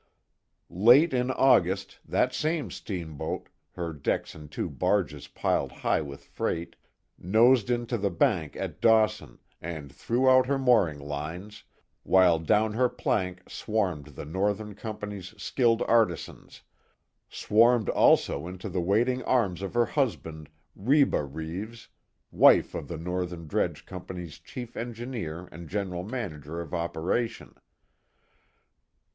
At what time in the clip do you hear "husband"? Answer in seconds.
19.85-20.49